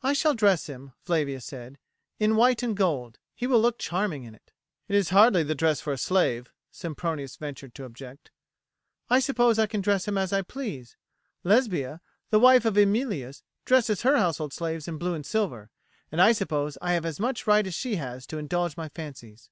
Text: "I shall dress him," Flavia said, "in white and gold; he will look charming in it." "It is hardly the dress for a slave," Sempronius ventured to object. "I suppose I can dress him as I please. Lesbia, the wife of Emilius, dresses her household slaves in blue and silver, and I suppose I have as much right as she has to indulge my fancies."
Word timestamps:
"I 0.00 0.12
shall 0.12 0.32
dress 0.34 0.68
him," 0.68 0.92
Flavia 1.02 1.40
said, 1.40 1.78
"in 2.20 2.36
white 2.36 2.62
and 2.62 2.76
gold; 2.76 3.18
he 3.34 3.48
will 3.48 3.60
look 3.60 3.80
charming 3.80 4.22
in 4.22 4.32
it." 4.32 4.52
"It 4.86 4.94
is 4.94 5.08
hardly 5.08 5.42
the 5.42 5.56
dress 5.56 5.80
for 5.80 5.92
a 5.92 5.98
slave," 5.98 6.52
Sempronius 6.70 7.34
ventured 7.34 7.74
to 7.74 7.84
object. 7.84 8.30
"I 9.10 9.18
suppose 9.18 9.58
I 9.58 9.66
can 9.66 9.80
dress 9.80 10.06
him 10.06 10.16
as 10.16 10.32
I 10.32 10.42
please. 10.42 10.96
Lesbia, 11.42 12.00
the 12.30 12.38
wife 12.38 12.64
of 12.64 12.76
Emilius, 12.78 13.42
dresses 13.64 14.02
her 14.02 14.16
household 14.16 14.52
slaves 14.52 14.86
in 14.86 14.98
blue 14.98 15.14
and 15.14 15.26
silver, 15.26 15.70
and 16.12 16.22
I 16.22 16.30
suppose 16.30 16.78
I 16.80 16.92
have 16.92 17.04
as 17.04 17.18
much 17.18 17.48
right 17.48 17.66
as 17.66 17.74
she 17.74 17.96
has 17.96 18.24
to 18.28 18.38
indulge 18.38 18.76
my 18.76 18.88
fancies." 18.88 19.50